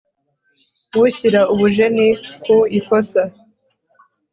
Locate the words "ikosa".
2.79-3.21